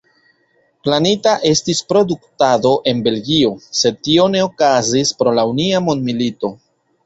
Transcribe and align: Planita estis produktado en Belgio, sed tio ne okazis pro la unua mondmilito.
Planita 0.87 1.33
estis 1.49 1.81
produktado 1.93 2.73
en 2.93 3.05
Belgio, 3.09 3.53
sed 3.83 4.03
tio 4.09 4.27
ne 4.37 4.43
okazis 4.49 5.15
pro 5.23 5.39
la 5.41 5.49
unua 5.55 5.87
mondmilito. 5.91 6.57